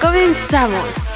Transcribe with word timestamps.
Comenzamos. 0.00 1.10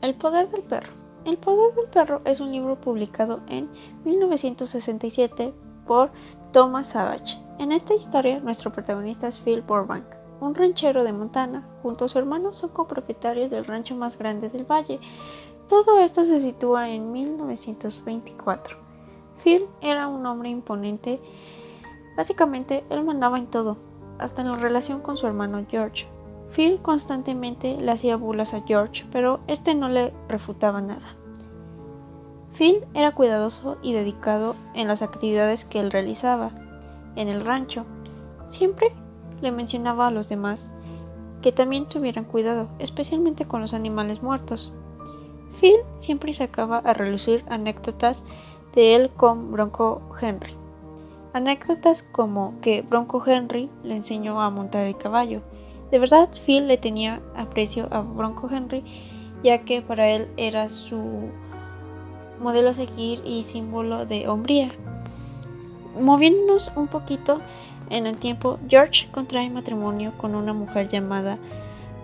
El 0.00 0.14
poder 0.14 0.48
del 0.50 0.62
perro. 0.62 0.88
El 1.24 1.36
poder 1.38 1.74
del 1.74 1.86
perro 1.86 2.22
es 2.24 2.40
un 2.40 2.52
libro 2.52 2.80
publicado 2.80 3.40
en 3.48 3.68
1967 4.04 5.52
por 5.86 6.10
Thomas 6.52 6.90
Savage. 6.90 7.36
En 7.58 7.72
esta 7.72 7.94
historia, 7.94 8.38
nuestro 8.38 8.72
protagonista 8.72 9.26
es 9.26 9.38
Phil 9.38 9.62
Burbank, 9.62 10.17
un 10.40 10.54
ranchero 10.54 11.04
de 11.04 11.12
Montana, 11.12 11.66
junto 11.82 12.04
a 12.04 12.08
su 12.08 12.18
hermano 12.18 12.52
son 12.52 12.70
copropietarios 12.70 13.50
del 13.50 13.64
rancho 13.64 13.94
más 13.94 14.18
grande 14.18 14.48
del 14.48 14.64
valle. 14.64 15.00
Todo 15.68 15.98
esto 15.98 16.24
se 16.24 16.40
sitúa 16.40 16.88
en 16.90 17.12
1924. 17.12 18.76
Phil 19.42 19.66
era 19.80 20.08
un 20.08 20.24
hombre 20.26 20.48
imponente. 20.48 21.20
Básicamente, 22.16 22.84
él 22.90 23.04
mandaba 23.04 23.38
en 23.38 23.46
todo, 23.46 23.76
hasta 24.18 24.42
en 24.42 24.52
la 24.52 24.56
relación 24.56 25.00
con 25.00 25.16
su 25.16 25.26
hermano 25.26 25.64
George. 25.68 26.06
Phil 26.50 26.80
constantemente 26.80 27.76
le 27.76 27.92
hacía 27.92 28.16
burlas 28.16 28.54
a 28.54 28.62
George, 28.62 29.04
pero 29.12 29.40
este 29.46 29.74
no 29.74 29.88
le 29.88 30.12
refutaba 30.28 30.80
nada. 30.80 31.16
Phil 32.56 32.86
era 32.94 33.14
cuidadoso 33.14 33.76
y 33.82 33.92
dedicado 33.92 34.56
en 34.74 34.88
las 34.88 35.02
actividades 35.02 35.64
que 35.64 35.78
él 35.78 35.90
realizaba 35.90 36.50
en 37.14 37.28
el 37.28 37.44
rancho. 37.44 37.84
Siempre 38.46 38.92
le 39.40 39.52
mencionaba 39.52 40.08
a 40.08 40.10
los 40.10 40.28
demás 40.28 40.72
que 41.42 41.52
también 41.52 41.86
tuvieran 41.86 42.24
cuidado, 42.24 42.68
especialmente 42.78 43.46
con 43.46 43.60
los 43.60 43.74
animales 43.74 44.22
muertos. 44.22 44.72
Phil 45.60 45.76
siempre 45.98 46.34
sacaba 46.34 46.78
a 46.78 46.94
relucir 46.94 47.44
anécdotas 47.48 48.24
de 48.74 48.94
él 48.94 49.10
con 49.16 49.52
Bronco 49.52 50.02
Henry. 50.20 50.54
Anécdotas 51.32 52.02
como 52.02 52.60
que 52.60 52.82
Bronco 52.82 53.22
Henry 53.24 53.70
le 53.82 53.96
enseñó 53.96 54.40
a 54.40 54.50
montar 54.50 54.86
el 54.86 54.96
caballo. 54.96 55.42
De 55.90 55.98
verdad, 55.98 56.28
Phil 56.44 56.68
le 56.68 56.78
tenía 56.78 57.20
aprecio 57.36 57.88
a 57.90 58.00
Bronco 58.00 58.48
Henry, 58.50 58.84
ya 59.42 59.58
que 59.64 59.82
para 59.82 60.10
él 60.10 60.28
era 60.36 60.68
su 60.68 61.30
modelo 62.40 62.70
a 62.70 62.74
seguir 62.74 63.22
y 63.24 63.42
símbolo 63.42 64.06
de 64.06 64.28
hombría. 64.28 64.68
Moviéndonos 66.00 66.70
un 66.76 66.88
poquito 66.88 67.40
en 67.90 68.06
el 68.06 68.16
tiempo, 68.16 68.58
George 68.68 69.08
contrae 69.10 69.50
matrimonio 69.50 70.12
con 70.18 70.34
una 70.34 70.52
mujer 70.52 70.88
llamada 70.88 71.38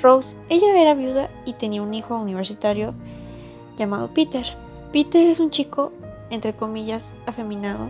Rose. 0.00 0.36
Ella 0.48 0.80
era 0.80 0.94
viuda 0.94 1.30
y 1.44 1.54
tenía 1.54 1.82
un 1.82 1.94
hijo 1.94 2.16
universitario 2.16 2.94
llamado 3.78 4.08
Peter. 4.08 4.44
Peter 4.92 5.26
es 5.26 5.40
un 5.40 5.50
chico, 5.50 5.92
entre 6.30 6.54
comillas, 6.54 7.14
afeminado, 7.26 7.88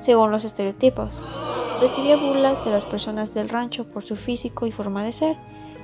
según 0.00 0.30
los 0.30 0.44
estereotipos. 0.44 1.24
Recibía 1.80 2.16
burlas 2.16 2.64
de 2.64 2.70
las 2.70 2.84
personas 2.84 3.34
del 3.34 3.48
rancho 3.48 3.84
por 3.84 4.04
su 4.04 4.16
físico 4.16 4.66
y 4.66 4.72
forma 4.72 5.04
de 5.04 5.12
ser. 5.12 5.36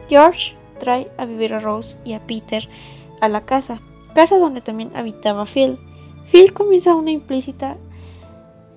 George 0.08 0.54
trae 0.78 1.10
a 1.18 1.24
vivir 1.24 1.54
a 1.54 1.60
Rose 1.60 1.98
y 2.04 2.14
a 2.14 2.20
Peter 2.20 2.68
a 3.20 3.28
la 3.28 3.42
casa, 3.42 3.80
casa 4.14 4.38
donde 4.38 4.60
también 4.60 4.90
habitaba 4.94 5.46
Phil. 5.46 5.78
Phil 6.30 6.52
comienza 6.52 6.94
una 6.94 7.10
implícita 7.10 7.76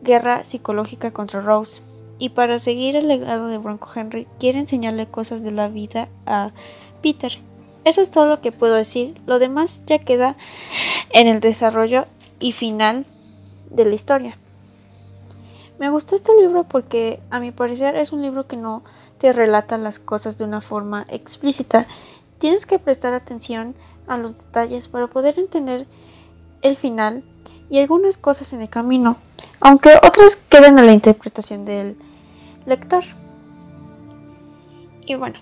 guerra 0.01 0.43
psicológica 0.43 1.11
contra 1.11 1.41
Rose 1.41 1.81
y 2.19 2.29
para 2.29 2.59
seguir 2.59 2.95
el 2.95 3.07
legado 3.07 3.47
de 3.47 3.57
Bronco 3.57 3.89
Henry 3.93 4.27
quiere 4.39 4.59
enseñarle 4.59 5.07
cosas 5.07 5.43
de 5.43 5.51
la 5.51 5.67
vida 5.67 6.09
a 6.25 6.51
Peter. 7.01 7.39
Eso 7.83 8.01
es 8.01 8.11
todo 8.11 8.25
lo 8.25 8.41
que 8.41 8.51
puedo 8.51 8.75
decir. 8.75 9.21
Lo 9.25 9.39
demás 9.39 9.81
ya 9.85 9.99
queda 9.99 10.35
en 11.11 11.27
el 11.27 11.39
desarrollo 11.39 12.05
y 12.39 12.51
final 12.51 13.05
de 13.69 13.85
la 13.85 13.95
historia. 13.95 14.37
Me 15.79 15.89
gustó 15.89 16.15
este 16.15 16.35
libro 16.39 16.63
porque 16.63 17.19
a 17.29 17.39
mi 17.39 17.51
parecer 17.51 17.95
es 17.95 18.11
un 18.11 18.23
libro 18.23 18.47
que 18.47 18.57
no 18.57 18.83
te 19.19 19.31
relata 19.31 19.77
las 19.77 19.99
cosas 19.99 20.37
de 20.37 20.43
una 20.43 20.61
forma 20.61 21.05
explícita. 21.07 21.85
Tienes 22.39 22.65
que 22.65 22.79
prestar 22.79 23.13
atención 23.13 23.75
a 24.07 24.17
los 24.17 24.37
detalles 24.37 24.87
para 24.87 25.07
poder 25.07 25.37
entender 25.37 25.85
el 26.61 26.75
final 26.75 27.23
y 27.69 27.79
algunas 27.79 28.17
cosas 28.17 28.53
en 28.53 28.61
el 28.61 28.69
camino, 28.69 29.17
aunque 29.59 29.95
otras 30.01 30.35
queden 30.35 30.79
a 30.79 30.83
la 30.83 30.93
interpretación 30.93 31.65
del 31.65 31.97
lector. 32.67 33.03
Y 35.05 35.15
bueno, 35.15 35.39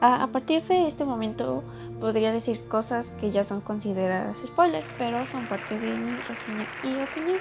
a, 0.00 0.26
partir 0.28 0.62
de 0.64 0.86
este 0.86 1.04
momento 1.04 1.64
podría 1.98 2.30
decir 2.30 2.68
cosas 2.68 3.10
que 3.18 3.30
ya 3.30 3.42
son 3.42 3.62
consideradas 3.62 4.36
spoilers, 4.46 4.86
pero 4.98 5.26
son 5.26 5.46
parte 5.46 5.78
de 5.78 5.98
mi 5.98 6.12
reseña 6.28 6.66
y 6.84 7.02
opinión. 7.02 7.38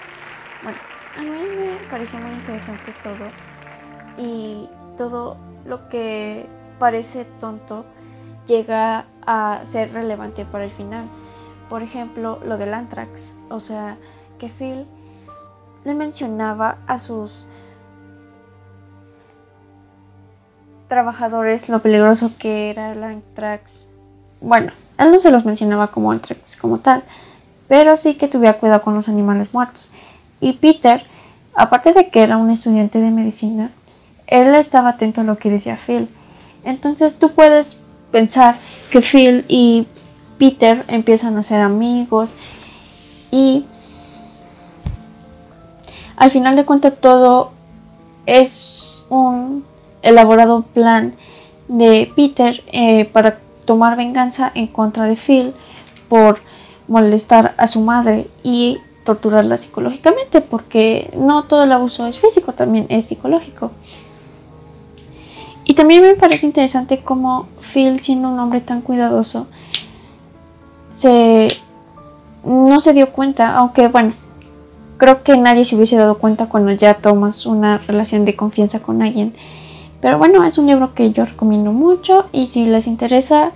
Bueno, 0.64 0.78
a 1.18 1.22
mí 1.22 1.30
me 1.30 1.88
pareció 1.90 2.20
muy 2.20 2.32
interesante 2.32 2.94
todo 3.04 3.28
y 4.18 4.70
todo 4.98 5.36
lo 5.66 5.90
que 5.90 6.48
parece 6.80 7.26
tonto 7.42 7.86
llega 8.46 9.08
a 9.26 9.62
ser 9.66 9.92
relevante 9.92 10.46
para 10.46 10.64
el 10.64 10.72
final. 10.72 11.10
Por 11.70 11.84
ejemplo, 11.84 12.40
lo 12.46 12.58
del 12.58 12.74
Anthrax, 12.74 13.34
o 13.50 13.60
sea, 13.60 13.98
que 14.40 14.48
Phil 14.48 14.86
le 15.84 15.94
mencionaba 15.96 16.78
a 16.88 16.98
sus 16.98 17.46
trabajadores 20.88 21.70
lo 21.70 21.82
peligroso 21.82 22.32
que 22.38 22.70
era 22.70 22.92
el 22.92 23.04
anthrax. 23.04 23.86
Bueno, 24.42 24.72
él 24.98 25.12
no 25.12 25.20
se 25.20 25.32
los 25.32 25.46
mencionaba 25.46 25.88
como 25.88 26.12
anthrax 26.12 26.56
como 26.58 26.80
tal, 26.80 27.04
pero 27.68 27.96
sí 27.96 28.16
que 28.16 28.28
tuviera 28.28 28.60
cuidado 28.60 28.82
con 28.82 28.94
los 28.94 29.08
animales 29.08 29.54
muertos. 29.54 29.92
Y 30.40 30.54
Peter, 30.54 31.04
aparte 31.56 31.94
de 31.94 32.10
que 32.10 32.24
era 32.24 32.38
un 32.38 32.50
estudiante 32.50 33.00
de 33.00 33.10
medicina, 33.10 33.72
él 34.28 34.54
estaba 34.56 34.90
atento 34.90 35.22
a 35.22 35.24
lo 35.24 35.38
que 35.38 35.50
decía 35.50 35.78
Phil. 35.78 36.10
Entonces 36.64 37.16
tú 37.16 37.32
puedes 37.32 37.78
pensar 38.12 38.58
que 38.92 39.02
Phil 39.02 39.46
y 39.48 39.88
Peter 40.38 40.84
empiezan 40.88 41.38
a 41.38 41.44
ser 41.44 41.62
amigos 41.62 42.36
y 43.32 43.66
al 46.16 46.32
final 46.32 46.56
de 46.56 46.66
cuentas 46.66 46.94
todo 47.00 47.52
es 48.26 49.04
un 49.10 49.66
elaborado 50.04 50.62
plan 50.62 51.14
de 51.68 52.12
Peter 52.16 52.64
eh, 52.72 53.06
para 53.06 53.40
tomar 53.66 53.98
venganza 53.98 54.52
en 54.54 54.68
contra 54.68 55.06
de 55.06 55.16
Phil 55.16 55.54
por 56.10 56.40
molestar 56.88 57.56
a 57.58 57.66
su 57.68 57.82
madre 57.82 58.28
y 58.44 58.78
torturarla 59.06 59.58
psicológicamente, 59.58 60.42
porque 60.42 61.10
no 61.18 61.44
todo 61.44 61.64
el 61.64 61.72
abuso 61.72 62.08
es 62.08 62.20
físico, 62.20 62.54
también 62.54 62.86
es 62.90 63.06
psicológico. 63.06 63.72
Y 65.66 65.76
también 65.76 66.02
me 66.02 66.16
parece 66.16 66.46
interesante 66.46 67.00
cómo 67.00 67.48
Phil, 67.74 68.00
siendo 68.00 68.30
un 68.30 68.40
hombre 68.40 68.62
tan 68.62 68.82
cuidadoso, 68.82 69.48
se 70.96 71.48
no 72.44 72.80
se 72.82 72.94
dio 72.94 73.10
cuenta, 73.12 73.56
aunque 73.56 73.88
bueno, 73.88 74.14
creo 74.98 75.24
que 75.24 75.38
nadie 75.38 75.64
se 75.64 75.76
hubiese 75.76 75.96
dado 75.96 76.18
cuenta 76.18 76.48
cuando 76.48 76.72
ya 76.74 76.96
tomas 76.96 77.46
una 77.46 77.78
relación 77.78 78.26
de 78.26 78.36
confianza 78.36 78.80
con 78.80 79.02
alguien 79.02 79.34
pero 80.04 80.18
bueno, 80.18 80.44
es 80.44 80.58
un 80.58 80.68
libro 80.68 80.94
que 80.94 81.14
yo 81.14 81.24
recomiendo 81.24 81.72
mucho 81.72 82.26
y 82.34 82.48
si 82.48 82.66
les 82.66 82.88
interesa, 82.88 83.54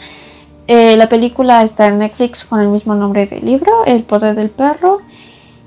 eh, 0.68 0.96
la 0.96 1.10
película 1.10 1.62
está 1.62 1.88
en 1.88 2.00
Netflix 2.00 2.46
con 2.46 2.62
el 2.62 2.70
mismo 2.70 2.96
nombre 2.96 3.26
del 3.26 3.44
libro, 3.44 3.84
El 3.86 4.04
poder 4.04 4.34
del 4.34 4.50
perro. 4.50 5.00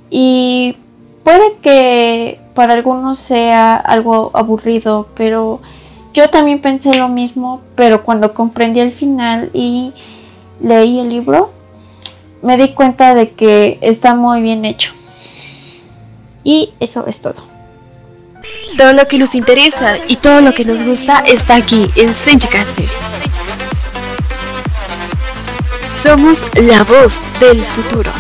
Y 0.09 0.75
puede 1.23 1.57
que 1.61 2.41
para 2.55 2.73
algunos 2.73 3.19
sea 3.19 3.77
algo 3.77 4.31
aburrido, 4.33 5.09
pero 5.15 5.61
yo 6.15 6.31
también 6.31 6.63
pensé 6.63 6.97
lo 6.97 7.11
mismo, 7.11 7.61
pero 7.75 8.03
cuando 8.03 8.33
comprendí 8.33 8.81
el 8.81 8.93
final 8.93 9.51
y 9.53 9.93
leí 10.63 10.99
el 10.99 11.11
libro, 11.11 11.51
me 12.41 12.57
di 12.57 12.73
cuenta 12.73 13.15
de 13.15 13.33
que 13.33 13.77
está 13.83 14.15
muy 14.15 14.41
bien 14.41 14.65
hecho. 14.65 14.93
Y 16.43 16.73
eso 16.81 17.07
es 17.07 17.21
todo. 17.21 17.50
Todo 18.81 18.95
lo 18.95 19.05
que 19.07 19.19
nos 19.19 19.35
interesa 19.35 19.99
y 20.09 20.17
todo 20.17 20.41
lo 20.41 20.55
que 20.55 20.65
nos 20.65 20.81
gusta 20.81 21.23
está 21.27 21.57
aquí 21.57 21.91
en 21.97 22.15
Senchicasters. 22.15 23.03
Somos 26.03 26.47
la 26.55 26.83
voz 26.85 27.25
del 27.41 27.63
futuro. 27.63 28.11